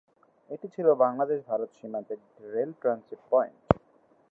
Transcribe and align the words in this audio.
এটি 0.51 0.67
ছিল 0.75 0.87
বাংলাদেশ-ভারত 1.03 1.69
সীমান্তের 1.77 2.19
একটি 2.19 2.43
রেল 2.47 2.71
ট্রানজিট 2.81 3.21
পয়েন্ট। 3.29 3.57